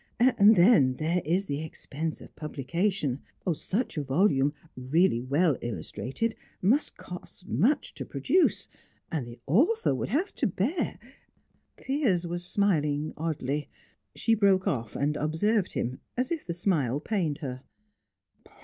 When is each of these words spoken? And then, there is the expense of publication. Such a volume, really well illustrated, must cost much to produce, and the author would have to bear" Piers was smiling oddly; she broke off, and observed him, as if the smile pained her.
And 0.19 0.55
then, 0.55 0.95
there 0.95 1.21
is 1.23 1.45
the 1.45 1.63
expense 1.63 2.21
of 2.21 2.35
publication. 2.35 3.21
Such 3.53 3.97
a 3.99 4.03
volume, 4.03 4.51
really 4.75 5.21
well 5.21 5.59
illustrated, 5.61 6.35
must 6.59 6.97
cost 6.97 7.47
much 7.47 7.93
to 7.93 8.03
produce, 8.03 8.67
and 9.11 9.27
the 9.27 9.39
author 9.45 9.93
would 9.93 10.09
have 10.09 10.33
to 10.37 10.47
bear" 10.47 10.97
Piers 11.77 12.25
was 12.25 12.43
smiling 12.43 13.13
oddly; 13.15 13.69
she 14.15 14.33
broke 14.33 14.67
off, 14.67 14.95
and 14.95 15.15
observed 15.17 15.73
him, 15.73 15.99
as 16.17 16.31
if 16.31 16.47
the 16.47 16.53
smile 16.55 16.99
pained 16.99 17.37
her. 17.37 17.61